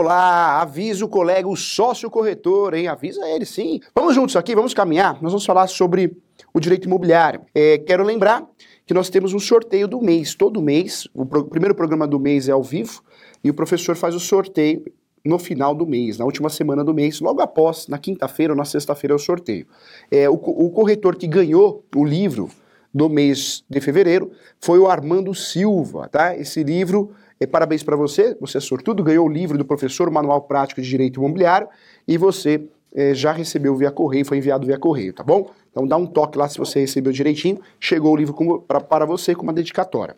[0.00, 0.62] olá!
[0.62, 2.88] Avisa o colega, o sócio corretor, hein?
[2.88, 3.80] Avisa ele, sim.
[3.94, 5.14] Vamos juntos aqui, vamos caminhar.
[5.22, 6.16] Nós vamos falar sobre
[6.52, 7.42] o direito imobiliário.
[7.54, 8.46] É, quero lembrar
[8.86, 10.34] que nós temos um sorteio do mês.
[10.34, 13.02] Todo mês, o pro primeiro programa do mês é ao vivo
[13.44, 14.82] e o professor faz o sorteio
[15.22, 18.64] no final do mês, na última semana do mês, logo após, na quinta-feira ou na
[18.64, 19.66] sexta-feira é o sorteio.
[20.10, 22.48] É, o, o corretor que ganhou o livro
[22.92, 26.34] do mês de fevereiro foi o Armando Silva, tá?
[26.34, 30.42] Esse livro, é, parabéns para você, você é sortudo, ganhou o livro do professor Manual
[30.42, 31.68] Prático de Direito Imobiliário
[32.06, 35.50] e você é, já recebeu via correio, foi enviado via correio, tá bom?
[35.70, 39.06] Então dá um toque lá se você recebeu direitinho, chegou o livro com, pra, para
[39.06, 40.14] você com uma dedicatória.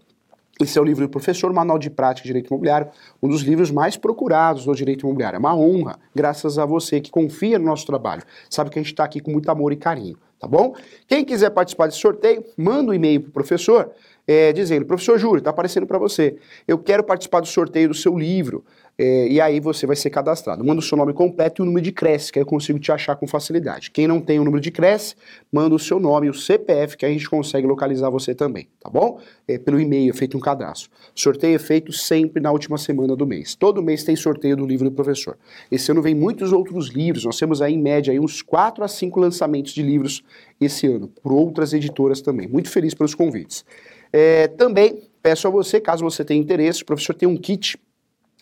[0.61, 2.89] Esse é o livro do professor Manual de Prática de Direito Imobiliário,
[3.23, 5.37] um dos livros mais procurados do direito imobiliário.
[5.37, 8.23] É uma honra, graças a você que confia no nosso trabalho.
[8.51, 10.75] Sabe que a gente está aqui com muito amor e carinho tá bom?
[11.07, 13.93] Quem quiser participar desse sorteio, manda um e-mail para o professor
[14.27, 18.17] é, dizendo, professor Júlio, está aparecendo para você, eu quero participar do sorteio do seu
[18.17, 18.65] livro,
[18.99, 20.63] é, e aí você vai ser cadastrado.
[20.65, 22.93] Manda o seu nome completo e o número de Cresce, que aí eu consigo te
[22.93, 23.91] achar com facilidade.
[23.91, 25.15] Quem não tem o número de Cresce,
[25.51, 28.91] manda o seu nome e o CPF, que a gente consegue localizar você também, tá
[28.91, 29.19] bom?
[29.49, 30.91] É, pelo e-mail, é feito um cadastro.
[31.15, 33.55] Sorteio é feito sempre na última semana do mês.
[33.55, 35.39] Todo mês tem sorteio do livro do professor.
[35.71, 38.89] Esse ano vem muitos outros livros, nós temos aí em média aí uns 4 a
[38.89, 40.23] 5 lançamentos de livros
[40.61, 42.47] esse ano, por outras editoras também.
[42.47, 43.65] Muito feliz pelos convites.
[44.13, 47.79] É, também peço a você, caso você tenha interesse, o professor tem um kit,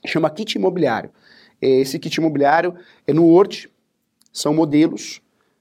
[0.07, 1.11] chama kit imobiliário.
[1.61, 2.75] É, esse kit imobiliário
[3.07, 3.71] é no Word,
[4.33, 5.21] são modelos,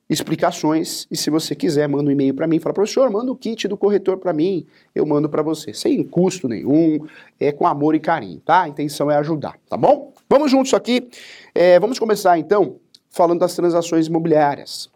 [0.10, 3.68] explicações, e se você quiser, manda um e-mail para mim, fala, professor, manda o kit
[3.68, 4.66] do corretor para mim,
[4.96, 7.06] eu mando para você, sem custo nenhum,
[7.40, 8.64] é com amor e carinho, tá?
[8.64, 10.12] A intenção é ajudar, tá bom?
[10.28, 11.08] Vamos juntos aqui,
[11.54, 12.78] é, vamos começar então
[13.10, 14.90] falando das transações imobiliárias.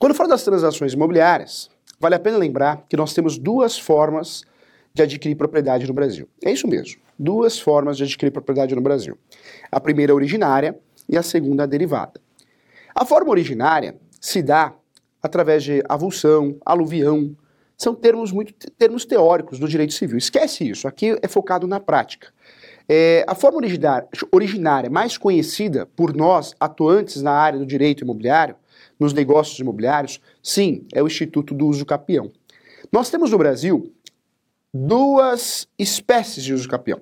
[0.00, 1.70] Quando falo das transações imobiliárias,
[2.02, 4.42] vale a pena lembrar que nós temos duas formas
[4.92, 6.28] de adquirir propriedade no Brasil.
[6.44, 9.16] É isso mesmo, duas formas de adquirir propriedade no Brasil.
[9.70, 10.76] A primeira é originária
[11.08, 12.20] e a segunda é derivada.
[12.92, 14.74] A forma originária se dá
[15.22, 17.36] através de avulsão, aluvião,
[17.78, 20.18] são termos muito termos teóricos do direito civil.
[20.18, 22.32] Esquece isso, aqui é focado na prática.
[22.88, 23.58] É, a forma
[24.32, 28.56] originária, mais conhecida por nós, atuantes na área do direito imobiliário,
[28.98, 30.20] nos negócios imobiliários?
[30.42, 32.30] Sim, é o Instituto do Uso Capião.
[32.90, 33.92] Nós temos no Brasil
[34.72, 37.00] duas espécies de uso capião.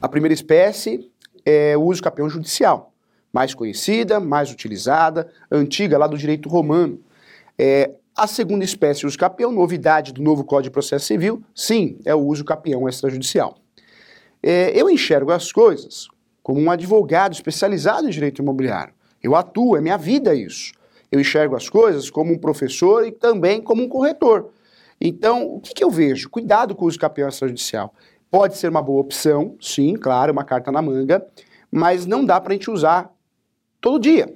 [0.00, 1.10] A primeira espécie
[1.44, 2.92] é o uso capião judicial,
[3.32, 7.00] mais conhecida, mais utilizada, antiga lá do direito romano.
[7.58, 11.98] É, a segunda espécie de uso capião, novidade do novo Código de Processo Civil, sim,
[12.04, 13.58] é o uso capião extrajudicial.
[14.48, 16.06] É, eu enxergo as coisas
[16.40, 18.94] como um advogado especializado em direito imobiliário.
[19.20, 20.72] Eu atuo, é minha vida isso.
[21.10, 24.50] Eu enxergo as coisas como um professor e também como um corretor.
[25.00, 26.30] Então, o que, que eu vejo?
[26.30, 27.92] Cuidado com o uso capião extrajudicial.
[28.30, 31.26] Pode ser uma boa opção, sim, claro, uma carta na manga,
[31.68, 33.12] mas não dá para a gente usar
[33.80, 34.32] todo dia.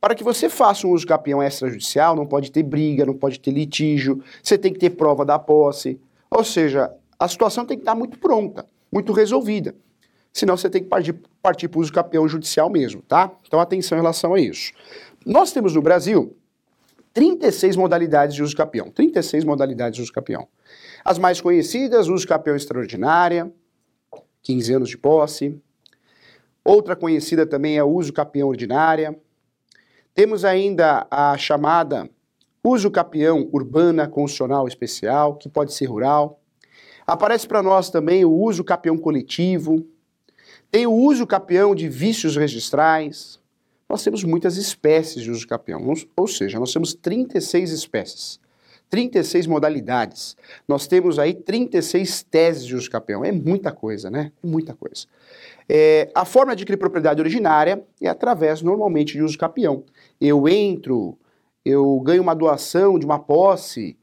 [0.00, 3.50] Para que você faça um uso capião extrajudicial, não pode ter briga, não pode ter
[3.50, 6.00] litígio, você tem que ter prova da posse.
[6.30, 9.74] Ou seja, a situação tem que estar muito pronta, muito resolvida
[10.32, 13.30] senão você tem que partir, partir para o uso campeão judicial mesmo, tá?
[13.46, 14.72] Então atenção em relação a isso.
[15.26, 16.36] Nós temos no Brasil
[17.12, 20.48] 36 modalidades de uso capião, 36 modalidades de uso capião.
[21.04, 23.52] As mais conhecidas, uso capião extraordinária,
[24.42, 25.60] 15 anos de posse.
[26.64, 29.16] Outra conhecida também é o uso capião ordinária.
[30.14, 32.08] Temos ainda a chamada
[32.64, 36.41] uso capião urbana constitucional especial, que pode ser rural.
[37.06, 39.84] Aparece para nós também o uso capião coletivo,
[40.70, 43.38] tem o uso capião de vícios registrais.
[43.88, 48.40] Nós temos muitas espécies de uso capião, ou seja, nós temos 36 espécies,
[48.88, 50.34] 36 modalidades.
[50.66, 53.22] Nós temos aí 36 teses de uso capião.
[53.22, 54.32] É muita coisa, né?
[54.42, 55.06] Muita coisa.
[55.68, 59.84] É, a forma de adquirir propriedade originária é através, normalmente, de uso capião.
[60.18, 61.18] Eu entro,
[61.64, 63.96] eu ganho uma doação de uma posse,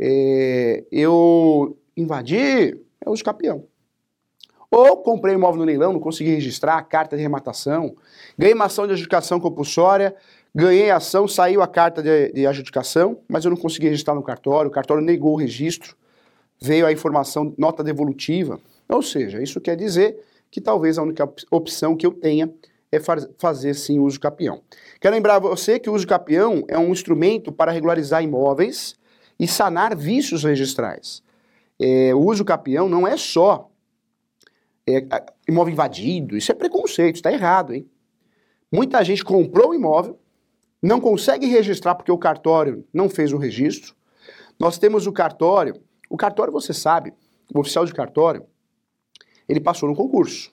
[0.00, 3.64] é, eu invadi, é uso capião.
[4.70, 7.96] Ou comprei um imóvel no leilão, não consegui registrar, a carta de rematação,
[8.36, 10.14] ganhei uma ação de adjudicação compulsória,
[10.54, 14.22] ganhei a ação, saiu a carta de, de adjudicação, mas eu não consegui registrar no
[14.22, 15.96] cartório, o cartório negou o registro,
[16.60, 18.60] veio a informação, nota devolutiva.
[18.88, 22.52] Ou seja, isso quer dizer que talvez a única opção que eu tenha
[22.90, 22.98] é
[23.38, 24.62] fazer sim o uso capião.
[25.00, 28.96] Quero lembrar você que o uso capião é um instrumento para regularizar imóveis
[29.38, 31.22] e sanar vícios registrais.
[31.80, 33.70] É, o uso capião não é só
[34.86, 35.06] é,
[35.46, 37.88] imóvel invadido, isso é preconceito, está errado, hein?
[38.70, 40.18] Muita gente comprou o imóvel,
[40.82, 43.94] não consegue registrar porque o cartório não fez o registro.
[44.58, 47.12] Nós temos o cartório, o cartório você sabe,
[47.54, 48.46] o oficial de cartório,
[49.48, 50.52] ele passou no concurso.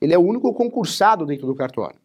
[0.00, 1.98] Ele Ele é o único concursado dentro do cartório.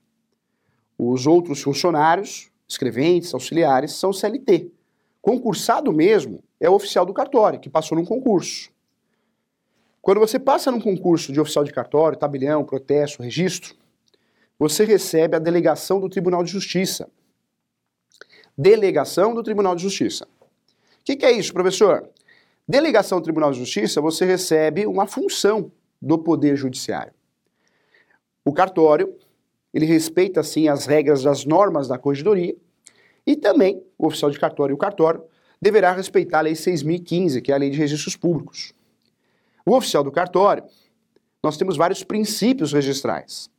[0.97, 4.71] Os outros funcionários, escreventes, auxiliares, são CLT.
[5.21, 8.69] Concursado mesmo é o oficial do cartório, que passou num concurso.
[9.99, 13.75] Quando você passa num concurso de oficial de cartório, tabelião, protesto, registro,
[14.59, 17.09] você recebe a delegação do Tribunal de Justiça.
[18.55, 20.25] Delegação do Tribunal de Justiça.
[20.25, 22.07] O que, que é isso, professor?
[22.67, 27.13] Delegação do Tribunal de Justiça, você recebe uma função do Poder Judiciário.
[28.45, 29.15] O cartório,
[29.73, 32.55] ele respeita, sim, as regras das normas da corregedoria
[33.25, 35.23] e também o oficial de cartório e o cartório
[35.61, 38.73] deverá respeitar a Lei 6.015, que é a Lei de Registros Públicos.
[39.65, 40.63] O oficial do cartório,
[41.43, 43.49] nós temos vários princípios registrais.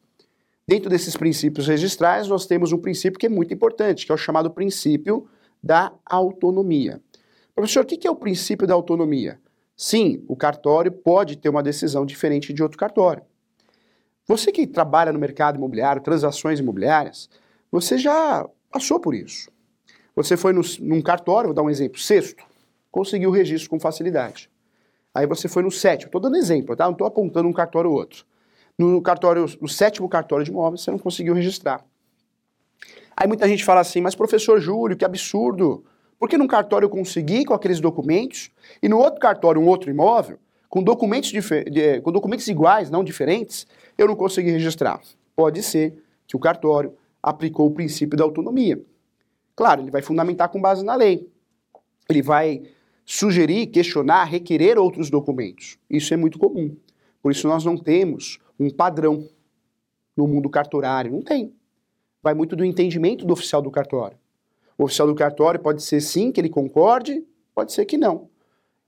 [0.66, 4.18] Dentro desses princípios registrais, nós temos um princípio que é muito importante, que é o
[4.18, 5.28] chamado princípio
[5.62, 7.00] da autonomia.
[7.54, 9.38] Professor, o que é o princípio da autonomia?
[9.76, 13.22] Sim, o cartório pode ter uma decisão diferente de outro cartório.
[14.26, 17.28] Você que trabalha no mercado imobiliário, transações imobiliárias,
[17.70, 19.50] você já passou por isso.
[20.14, 22.44] Você foi no, num cartório, vou dar um exemplo, sexto,
[22.90, 24.50] conseguiu o registro com facilidade.
[25.14, 26.84] Aí você foi no sétimo, estou dando exemplo, tá?
[26.84, 28.24] Não estou apontando um cartório ou outro.
[28.78, 31.84] No cartório, no sétimo cartório de imóveis, você não conseguiu registrar.
[33.16, 35.84] Aí muita gente fala assim, mas professor Júlio, que absurdo.
[36.18, 38.50] Por que num cartório eu consegui com aqueles documentos
[38.82, 40.38] e no outro cartório, um outro imóvel,
[40.68, 43.66] com documentos, de, com documentos iguais, não diferentes,
[43.98, 45.00] eu não consegui registrar?
[45.36, 45.94] Pode ser
[46.26, 48.80] que o cartório aplicou o princípio da autonomia.
[49.54, 51.28] Claro, ele vai fundamentar com base na lei.
[52.08, 52.62] Ele vai
[53.04, 55.78] sugerir, questionar, requerer outros documentos.
[55.88, 56.76] Isso é muito comum.
[57.22, 59.28] Por isso nós não temos um padrão
[60.16, 61.12] no mundo cartorário.
[61.12, 61.54] Não tem.
[62.22, 64.16] Vai muito do entendimento do oficial do cartório.
[64.78, 67.24] O oficial do cartório pode ser sim que ele concorde,
[67.54, 68.28] pode ser que não.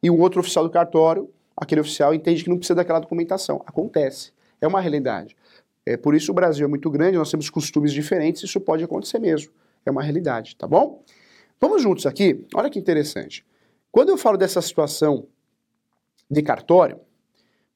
[0.02, 3.62] E um outro oficial do cartório, aquele oficial entende que não precisa daquela documentação.
[3.66, 4.32] Acontece.
[4.60, 5.36] É uma realidade.
[5.86, 9.18] É, por isso o Brasil é muito grande, nós temos costumes diferentes, isso pode acontecer
[9.18, 9.52] mesmo.
[9.86, 11.04] É uma realidade, tá bom?
[11.60, 12.46] Vamos juntos aqui?
[12.54, 13.44] Olha que interessante.
[13.90, 15.26] Quando eu falo dessa situação
[16.30, 17.00] de cartório,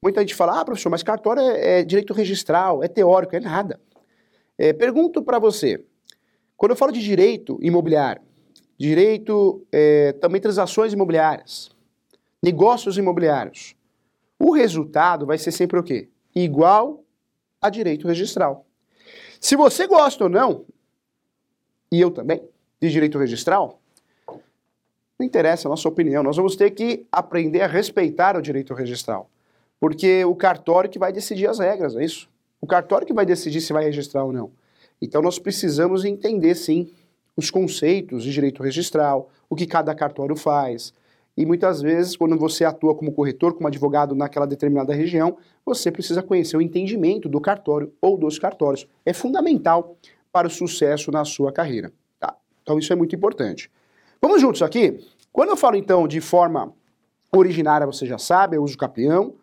[0.02, 3.81] muita gente fala, ah, professor, mas cartório é, é direito registral, é teórico, é nada.
[4.56, 5.84] É, pergunto para você,
[6.56, 8.22] quando eu falo de direito imobiliário,
[8.76, 11.70] direito, é, também transações imobiliárias,
[12.43, 13.76] negócios imobiliários,
[14.38, 16.08] o resultado vai ser sempre o quê?
[16.34, 17.05] Igual
[17.60, 18.66] a direito registral.
[19.40, 20.64] Se você gosta ou não,
[21.90, 22.43] e eu também,
[22.81, 23.81] de direito registral,
[25.19, 29.29] não interessa a nossa opinião, nós vamos ter que aprender a respeitar o direito registral.
[29.81, 32.29] Porque o cartório que vai decidir as regras, é isso?
[32.61, 34.50] O cartório que vai decidir se vai registrar ou não.
[35.00, 36.90] Então nós precisamos entender, sim,
[37.37, 40.93] os conceitos de direito registral, o que cada cartório faz.
[41.37, 46.20] E muitas vezes, quando você atua como corretor, como advogado naquela determinada região, você precisa
[46.20, 48.88] conhecer o entendimento do cartório ou dos cartórios.
[49.06, 49.96] É fundamental
[50.33, 51.93] para o sucesso na sua carreira.
[52.19, 52.35] Tá?
[52.63, 53.71] Então isso é muito importante.
[54.21, 54.99] Vamos juntos aqui?
[55.33, 56.73] Quando eu falo então de forma
[57.33, 59.35] originária, você já sabe, eu uso capião.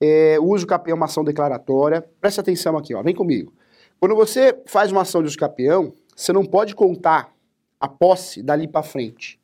[0.00, 2.04] É, uso capião é uma ação declaratória.
[2.20, 3.52] Preste atenção aqui, ó, vem comigo.
[3.98, 7.32] Quando você faz uma ação de uso capião, você não pode contar
[7.80, 9.38] a posse dali para frente.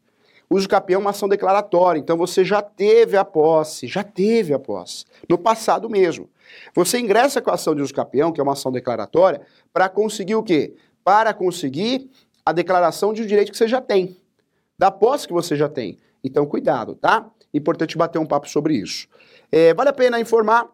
[0.49, 4.59] Uso capião é uma ação declaratória, então você já teve a posse, já teve a
[4.59, 6.29] posse, no passado mesmo.
[6.75, 10.35] Você ingressa com a ação de uso capião, que é uma ação declaratória, para conseguir
[10.35, 10.75] o quê?
[11.05, 12.11] Para conseguir
[12.45, 14.17] a declaração de um direito que você já tem
[14.83, 15.97] da posse que você já tem.
[16.25, 17.31] Então, cuidado, tá?
[17.55, 19.07] Importante bater um papo sobre isso.
[19.53, 20.69] É, vale a pena informar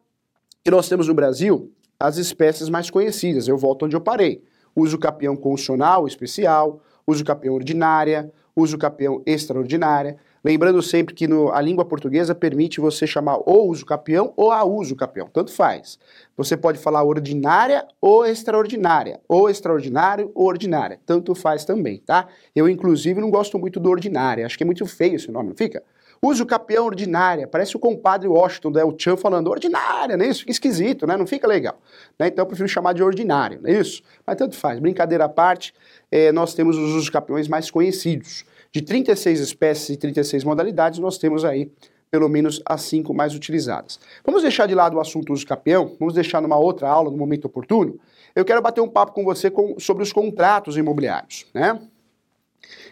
[0.64, 1.70] que nós temos no Brasil
[2.00, 3.48] as espécies mais conhecidas.
[3.48, 4.42] Eu volto onde eu parei.
[4.74, 10.16] Uso capião constitucional especial, uso capião ordinária, uso capião extraordinária.
[10.48, 14.64] Lembrando sempre que no, a língua portuguesa permite você chamar ou uso capião ou a
[14.64, 15.98] uso capião, tanto faz.
[16.38, 22.28] Você pode falar ordinária ou extraordinária, ou extraordinário ou ordinária, tanto faz também, tá?
[22.56, 25.54] Eu, inclusive, não gosto muito do ordinária, acho que é muito feio esse nome, não
[25.54, 25.82] fica?
[26.22, 30.40] Uso capião ordinária, parece o compadre Washington do El Chan falando ordinária, não é isso?
[30.40, 31.14] Fica esquisito, né?
[31.14, 31.78] Não fica legal.
[32.18, 32.28] Né?
[32.28, 34.02] Então eu prefiro chamar de ordinário, não é isso?
[34.26, 35.74] Mas tanto faz, brincadeira à parte,
[36.10, 38.46] eh, nós temos os usos capiões mais conhecidos.
[38.72, 41.70] De 36 espécies e 36 modalidades, nós temos aí
[42.10, 43.98] pelo menos as cinco mais utilizadas.
[44.24, 47.46] Vamos deixar de lado o assunto uso capião, vamos deixar numa outra aula, no momento
[47.46, 47.98] oportuno.
[48.34, 51.46] Eu quero bater um papo com você com, sobre os contratos imobiliários.
[51.52, 51.78] Né?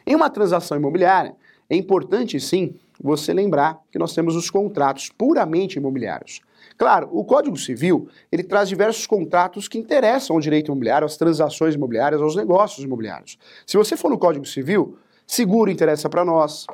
[0.07, 1.35] Em uma transação imobiliária,
[1.69, 6.41] é importante sim você lembrar que nós temos os contratos puramente imobiliários.
[6.79, 11.75] Claro, o Código Civil, ele traz diversos contratos que interessam ao direito imobiliário, às transações
[11.75, 13.39] imobiliárias, aos negócios imobiliários.
[13.67, 16.67] Se você for no Código Civil, Seguro interessa para nós.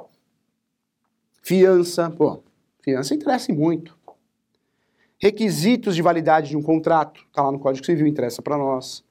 [1.43, 2.43] Fiança, pô,
[2.83, 3.97] fiança interessa muito.
[5.19, 9.05] requisitos de validade de um contrato, está lá no Código Civil, interessa para nós.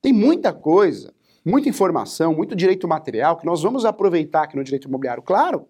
[0.00, 1.12] Tem muita coisa,
[1.44, 5.22] muita informação, muito direito material que nós vamos aproveitar aqui no direito imobiliário.
[5.22, 5.66] Claro,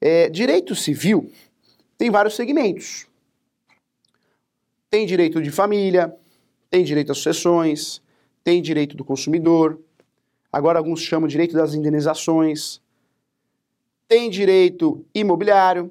[0.00, 1.30] é, direito civil
[1.98, 3.08] tem vários segmentos.
[4.88, 6.14] Tem direito de família,
[6.70, 8.00] tem direito às sucessões,
[8.44, 9.80] tem direito do consumidor,
[10.52, 12.80] agora alguns chamam direito das indenizações,
[14.08, 15.90] tem direito imobiliário.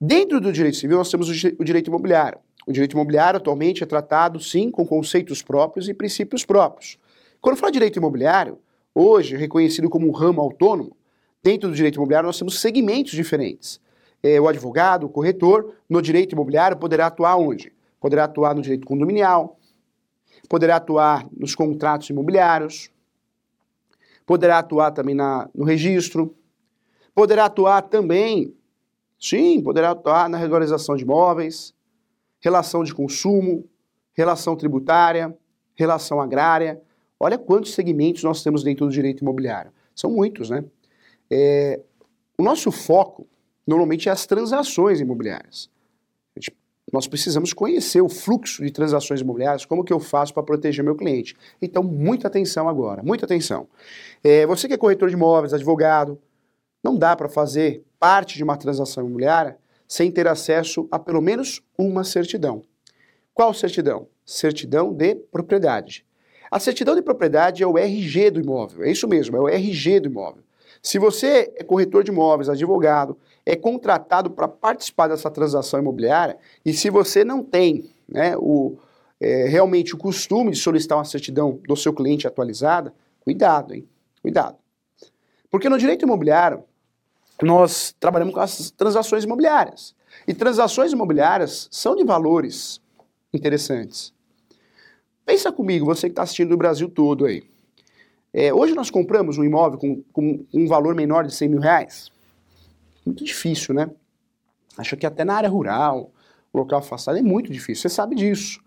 [0.00, 2.38] Dentro do direito civil, nós temos o direito imobiliário.
[2.66, 6.98] O direito imobiliário atualmente é tratado, sim, com conceitos próprios e princípios próprios.
[7.40, 8.58] Quando fala direito imobiliário,
[8.94, 10.96] hoje reconhecido como um ramo autônomo,
[11.42, 13.80] dentro do direito imobiliário nós temos segmentos diferentes.
[14.22, 17.72] É, o advogado, o corretor, no direito imobiliário poderá atuar onde?
[18.00, 19.58] Poderá atuar no direito condominial,
[20.48, 22.90] poderá atuar nos contratos imobiliários,
[24.28, 26.36] poderá atuar também na, no registro,
[27.14, 28.54] poderá atuar também,
[29.18, 31.72] sim, poderá atuar na regularização de imóveis,
[32.38, 33.64] relação de consumo,
[34.12, 35.34] relação tributária,
[35.74, 36.78] relação agrária.
[37.18, 39.72] Olha quantos segmentos nós temos dentro do direito imobiliário.
[39.96, 40.62] São muitos, né?
[41.30, 41.80] É,
[42.36, 43.26] o nosso foco
[43.66, 45.70] normalmente é as transações imobiliárias.
[46.92, 50.96] Nós precisamos conhecer o fluxo de transações imobiliárias, como que eu faço para proteger meu
[50.96, 51.36] cliente.
[51.60, 53.68] Então, muita atenção agora, muita atenção.
[54.24, 56.18] É, você que é corretor de imóveis, advogado,
[56.82, 61.62] não dá para fazer parte de uma transação imobiliária sem ter acesso a pelo menos
[61.76, 62.62] uma certidão.
[63.34, 64.08] Qual certidão?
[64.24, 66.04] Certidão de propriedade.
[66.50, 70.00] A certidão de propriedade é o RG do imóvel, é isso mesmo, é o RG
[70.00, 70.42] do imóvel.
[70.82, 76.72] Se você é corretor de imóveis, advogado, é contratado para participar dessa transação imobiliária, e
[76.72, 78.76] se você não tem né, o,
[79.20, 83.88] é, realmente o costume de solicitar uma certidão do seu cliente atualizada, cuidado, hein?
[84.22, 84.56] Cuidado.
[85.50, 86.64] Porque no direito imobiliário,
[87.42, 89.94] nós trabalhamos com as transações imobiliárias.
[90.26, 92.80] E transações imobiliárias são de valores
[93.32, 94.12] interessantes.
[95.24, 97.48] Pensa comigo, você que está assistindo do Brasil todo aí.
[98.32, 102.10] É, hoje nós compramos um imóvel com, com, um valor menor de 100 mil reais.
[103.04, 103.90] Muito difícil, né?
[104.76, 106.12] Acho que até na área rural,
[106.52, 107.82] local afastado, é muito difícil.
[107.82, 108.60] Você sabe disso.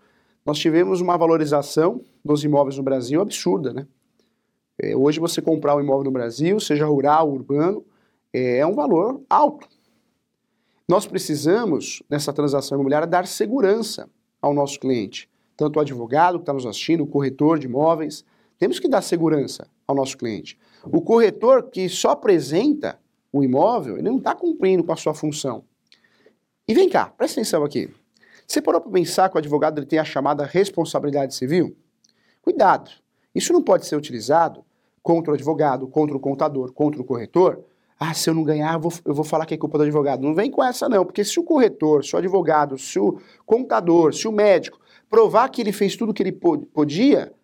[0.44, 3.86] Nós tivemos uma valorização dos imóveis no Brasil absurda, né?
[4.78, 7.84] É, hoje você comprar um imóvel no Brasil, seja rural, urbano,
[8.32, 9.68] é, é um valor alto.
[10.88, 15.30] Nós precisamos, nessa transação imobiliária, dar segurança ao nosso cliente.
[15.56, 18.24] Tanto o advogado que está nos assistindo, o corretor de imóveis,
[18.62, 20.56] temos que dar segurança ao nosso cliente.
[20.84, 22.96] O corretor que só apresenta
[23.32, 25.64] o imóvel, ele não está cumprindo com a sua função.
[26.68, 27.92] E vem cá, presta atenção aqui.
[28.46, 31.76] Você parou para pensar que o advogado ele tem a chamada responsabilidade civil?
[32.40, 32.88] Cuidado,
[33.34, 34.64] isso não pode ser utilizado
[35.02, 37.64] contra o advogado, contra o contador, contra o corretor.
[37.98, 40.22] Ah, se eu não ganhar, eu vou, eu vou falar que é culpa do advogado.
[40.22, 44.14] Não vem com essa, não, porque se o corretor, se o advogado, se o contador,
[44.14, 44.78] se o médico
[45.10, 47.34] provar que ele fez tudo o que ele podia,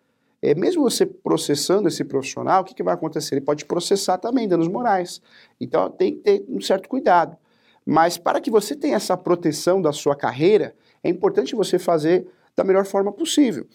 [0.41, 3.35] é, mesmo você processando esse profissional, o que, que vai acontecer?
[3.35, 5.21] Ele pode processar também danos morais.
[5.59, 7.37] Então tem que ter um certo cuidado.
[7.85, 12.63] Mas para que você tenha essa proteção da sua carreira, é importante você fazer da
[12.63, 13.65] melhor forma possível.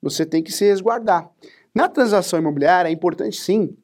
[0.00, 1.28] Você tem que se resguardar.
[1.74, 3.76] Na transação imobiliária, é importante sim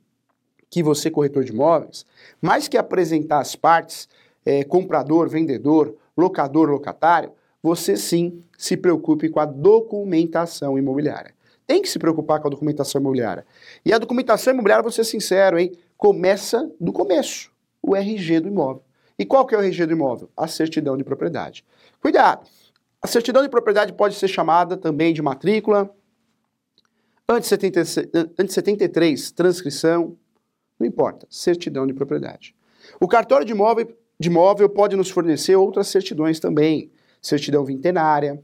[0.71, 2.05] que você, corretor de imóveis,
[2.41, 4.09] mais que apresentar as partes,
[4.45, 11.38] é, comprador, vendedor, locador, locatário, você sim se preocupe com a documentação imobiliária
[11.69, 13.47] tem que se preocupar com a documentação imobiliária.
[13.85, 18.83] E a documentação imobiliária, vou ser sincero, hein, começa do começo, o RG do imóvel.
[19.19, 20.31] E qual que é o RG do imóvel?
[20.35, 21.63] A certidão de propriedade.
[22.01, 22.49] Cuidado!
[23.03, 25.95] A certidão de propriedade pode ser chamada também de matrícula,
[27.29, 30.17] antes de 73, transcrição,
[30.81, 32.57] não importa, certidão de propriedade.
[32.99, 38.43] O cartório de imóvel, de imóvel pode nos fornecer outras certidões também, certidão vintenária,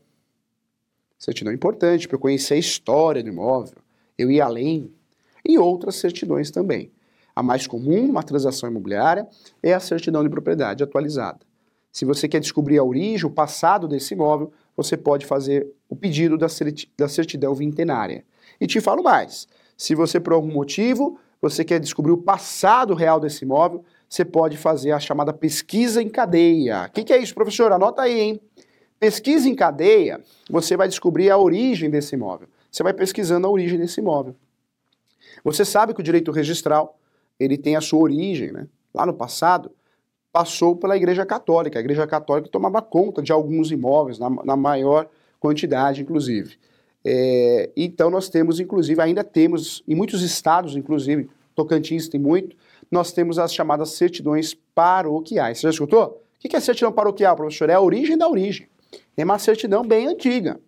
[1.24, 3.78] certidão importante para eu conhecer a história do imóvel,
[4.18, 4.92] eu ir além,
[5.44, 6.90] e outras certidões também.
[7.34, 9.26] A mais comum numa transação imobiliária
[9.62, 11.40] é a certidão de propriedade atualizada.
[11.90, 16.36] Se você quer descobrir a origem, o passado desse imóvel, você pode fazer o pedido
[16.36, 18.24] da certidão vintenária.
[18.60, 23.20] E te falo mais, se você por algum motivo você quer descobrir o passado real
[23.20, 26.86] desse imóvel, você pode fazer a chamada pesquisa em cadeia.
[26.86, 27.70] O que, que é isso, professor?
[27.72, 28.40] Anota aí, hein?
[28.98, 32.48] Pesquisa em cadeia, você vai descobrir a origem desse imóvel.
[32.70, 34.34] Você vai pesquisando a origem desse imóvel.
[35.42, 36.98] Você sabe que o direito registral,
[37.38, 38.66] ele tem a sua origem, né?
[38.94, 39.70] Lá no passado,
[40.32, 41.78] passou pela Igreja Católica.
[41.78, 45.08] A Igreja Católica tomava conta de alguns imóveis, na, na maior
[45.38, 46.56] quantidade, inclusive.
[47.04, 52.56] É, então nós temos, inclusive, ainda temos, em muitos estados, inclusive, Tocantins tem muito,
[52.90, 55.58] nós temos as chamadas certidões paroquiais.
[55.58, 56.22] Você já escutou?
[56.44, 57.70] O que é certidão paroquial, professor?
[57.70, 58.68] É a origem da origem.
[59.16, 60.58] É uma certidão bem antiga.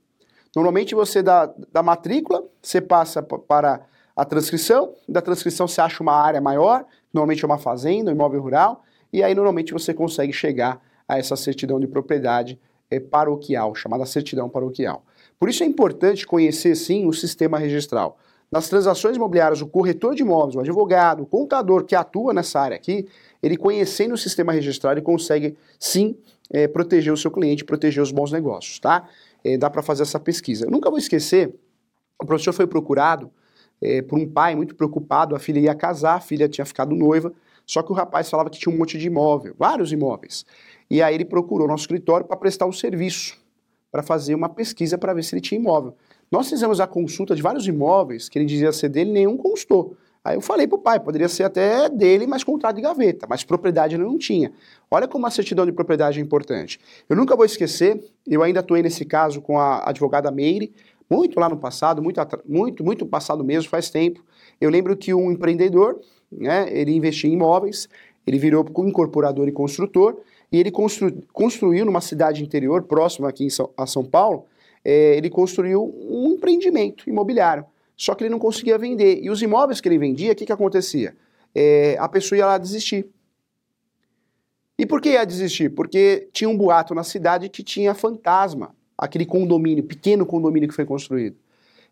[0.55, 3.81] Normalmente você dá da matrícula, você passa para
[4.17, 8.41] a transcrição, da transcrição você acha uma área maior, normalmente é uma fazenda, um imóvel
[8.41, 12.59] rural, e aí normalmente você consegue chegar a essa certidão de propriedade
[12.91, 15.05] é, paroquial, chamada certidão paroquial.
[15.39, 18.17] Por isso é importante conhecer sim o sistema registral.
[18.51, 22.77] Nas transações imobiliárias, o corretor de imóveis, o advogado, o contador que atua nessa área
[22.77, 23.07] aqui,
[23.43, 26.17] ele conhecendo o sistema registral, ele consegue sim
[26.51, 29.09] é, proteger o seu cliente, proteger os bons negócios, tá?
[29.45, 30.67] É, dá para fazer essa pesquisa.
[30.67, 31.55] Eu nunca vou esquecer,
[32.21, 33.31] o professor foi procurado
[33.81, 37.33] é, por um pai muito preocupado, a filha ia casar, a filha tinha ficado noiva,
[37.67, 40.47] só que o rapaz falava que tinha um monte de imóvel, vários imóveis.
[40.91, 43.37] E aí ele procurou nosso escritório para prestar um serviço,
[43.91, 45.95] para fazer uma pesquisa para ver se ele tinha imóvel.
[46.31, 49.97] Nós fizemos a consulta de vários imóveis que ele dizia ser dele, nenhum constou.
[50.27, 53.95] Aí eu falei pro pai, poderia ser até dele, mas contrato de gaveta, mas propriedade
[53.95, 54.51] ele não tinha.
[54.91, 56.81] Olha como a certidão de propriedade é importante.
[57.09, 60.75] Eu nunca vou esquecer, eu ainda atuei nesse caso com a advogada Meire,
[61.09, 64.21] muito lá no passado, muito, muito, muito passado mesmo, faz tempo.
[64.61, 66.01] Eu lembro que um empreendedor,
[66.33, 67.89] né, ele investia em imóveis,
[68.27, 70.17] ele virou incorporador e construtor,
[70.51, 74.47] e ele constru, construiu numa cidade interior, próxima aqui São, a São Paulo,
[74.85, 77.65] é, ele construiu um empreendimento imobiliário.
[77.97, 79.21] Só que ele não conseguia vender.
[79.23, 81.17] E os imóveis que ele vendia, o que, que acontecia?
[81.55, 83.09] É, a pessoa ia lá desistir.
[84.79, 85.71] E por que ia desistir?
[85.71, 90.85] Porque tinha um boato na cidade que tinha fantasma, aquele condomínio, pequeno condomínio que foi
[90.85, 91.37] construído.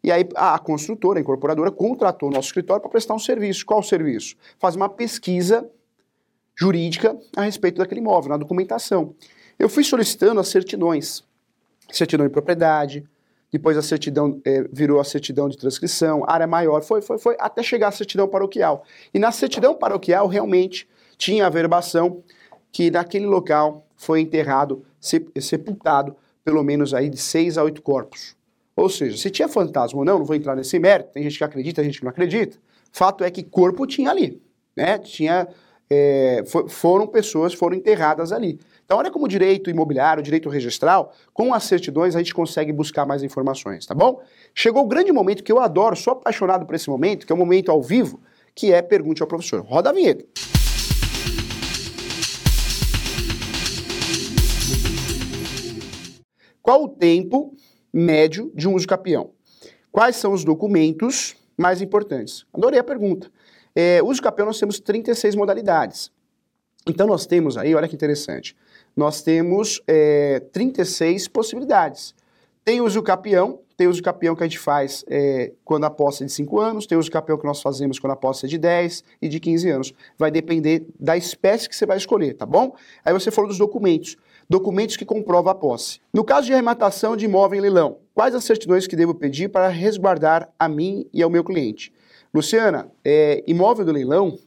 [0.03, 3.65] E aí a construtora, a incorporadora, contratou o nosso escritório para prestar um serviço.
[3.65, 4.37] Qual o serviço?
[4.59, 5.67] Fazer uma pesquisa
[6.55, 9.15] jurídica a respeito daquele imóvel, na documentação.
[9.59, 11.25] Eu fui solicitando as certidões.
[11.91, 13.03] Certidão de propriedade,
[13.55, 17.63] depois a certidão é, virou a certidão de transcrição, área maior, foi, foi, foi, até
[17.63, 18.83] chegar à certidão paroquial.
[19.15, 22.25] E na certidão paroquial, realmente, tinha a verbação
[22.73, 28.35] que naquele local foi enterrado, sepultado, pelo menos aí de seis a oito corpos.
[28.75, 31.45] Ou seja, se tinha fantasma ou não, não vou entrar nesse mérito, tem gente que
[31.45, 32.57] acredita, tem gente que não acredita.
[32.91, 34.43] Fato é que corpo tinha ali,
[34.77, 34.99] né?
[34.99, 35.47] Tinha,
[35.91, 38.59] é, for, foram pessoas, foram enterradas ali.
[38.85, 42.73] Então, olha como o direito imobiliário, o direito registral, com as certidões a gente consegue
[42.73, 44.21] buscar mais informações, tá bom?
[44.55, 47.39] Chegou o grande momento que eu adoro, sou apaixonado por esse momento, que é o
[47.39, 48.21] momento ao vivo,
[48.55, 49.61] que é Pergunte ao Professor.
[49.63, 50.25] Roda a vinheta.
[56.61, 57.55] Qual o tempo
[57.93, 59.33] médio de um uso capião?
[59.93, 62.47] Quais são os documentos mais importantes?
[62.53, 63.31] Adorei a pergunta.
[63.75, 66.11] É, uso capião nós temos 36 modalidades.
[66.87, 68.55] Então nós temos aí, olha que interessante,
[68.97, 72.15] nós temos é, 36 possibilidades.
[72.65, 76.27] Tem uso capião, tem uso capião que a gente faz é, quando a posse é
[76.27, 79.05] de 5 anos, tem uso capião que nós fazemos quando a posse é de 10
[79.21, 79.95] e de 15 anos.
[80.17, 82.75] Vai depender da espécie que você vai escolher, tá bom?
[83.05, 84.17] Aí você falou dos documentos.
[84.49, 86.01] Documentos que comprovam a posse.
[86.13, 89.69] No caso de arrematação de imóvel em leilão, quais as certidões que devo pedir para
[89.69, 91.93] resguardar a mim e ao meu cliente?
[92.33, 94.39] Luciana, é, imóvel do leilão,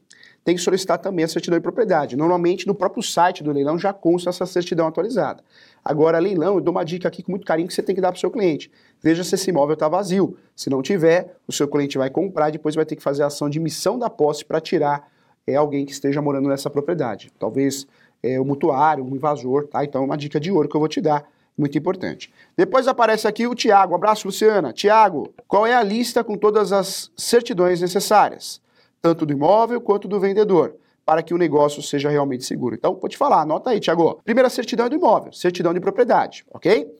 [0.47, 2.15] tem que solicitar também a certidão de propriedade.
[2.15, 5.43] Normalmente, no próprio site do leilão já consta essa certidão atualizada.
[5.83, 8.13] Agora, leilão, eu dou uma dica aqui com muito carinho que você tem que dar
[8.13, 8.71] para o seu cliente.
[9.01, 10.37] Veja se esse imóvel está vazio.
[10.55, 13.49] Se não tiver, o seu cliente vai comprar, depois vai ter que fazer a ação
[13.49, 15.09] de emissão da posse para tirar
[15.45, 17.29] é, alguém que esteja morando nessa propriedade.
[17.37, 17.85] Talvez
[18.21, 19.83] é, o mutuário, um invasor, tá?
[19.83, 21.27] Então, é uma dica de ouro que eu vou te dar
[21.57, 22.31] muito importante.
[22.55, 23.95] Depois aparece aqui o Tiago.
[23.95, 24.71] Abraço, Luciana.
[24.71, 28.61] Tiago, qual é a lista com todas as certidões necessárias?
[29.01, 30.75] tanto do imóvel quanto do vendedor,
[31.05, 32.75] para que o negócio seja realmente seguro.
[32.75, 34.19] Então, vou te falar, anota aí, Tiago.
[34.23, 36.91] Primeira certidão é do imóvel, certidão de propriedade, ok?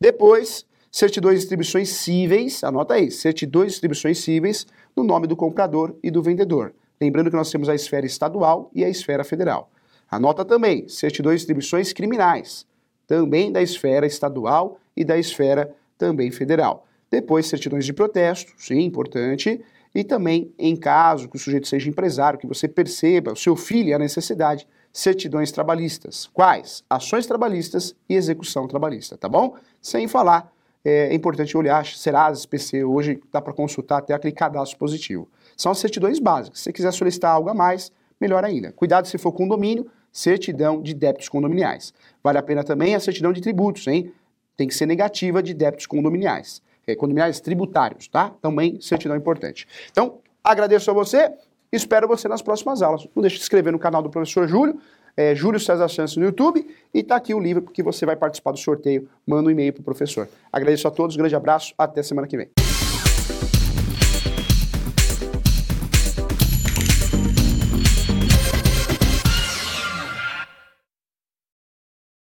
[0.00, 5.94] Depois, certidões de distribuições cíveis, anota aí, certidões de distribuições cíveis no nome do comprador
[6.02, 6.74] e do vendedor.
[7.00, 9.70] Lembrando que nós temos a esfera estadual e a esfera federal.
[10.14, 12.66] Anota também, certidões de distribuições criminais,
[13.06, 16.86] também da esfera estadual e da esfera também federal.
[17.10, 19.60] Depois, certidões de protesto, sim, importante,
[19.94, 23.94] e também, em caso que o sujeito seja empresário, que você perceba o seu filho
[23.94, 26.28] a necessidade, certidões trabalhistas.
[26.32, 26.84] Quais?
[26.88, 29.56] Ações trabalhistas e execução trabalhista, tá bom?
[29.80, 30.52] Sem falar,
[30.84, 35.28] é importante olhar, Serasa, SPC, hoje dá para consultar até aquele cadastro positivo.
[35.56, 36.58] São as certidões básicas.
[36.58, 38.72] Se você quiser solicitar algo a mais, melhor ainda.
[38.72, 41.92] Cuidado se for condomínio, certidão de débitos condominiais.
[42.22, 44.10] Vale a pena também a certidão de tributos, hein?
[44.56, 48.32] Tem que ser negativa de débitos condominiais é, condominiais tributários, tá?
[48.40, 49.66] Também certidão importante.
[49.90, 51.32] Então, agradeço a você,
[51.72, 53.06] espero você nas próximas aulas.
[53.14, 54.78] Não deixe de se inscrever no canal do professor Júlio,
[55.16, 58.52] é, Júlio César Santos no YouTube, e tá aqui o livro que você vai participar
[58.52, 59.08] do sorteio.
[59.26, 60.28] Manda um e-mail pro professor.
[60.52, 62.63] Agradeço a todos, grande abraço, até semana que vem.